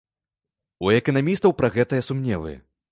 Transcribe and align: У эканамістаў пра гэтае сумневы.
У 0.85 0.91
эканамістаў 1.01 1.57
пра 1.61 1.73
гэтае 1.77 2.03
сумневы. 2.09 2.61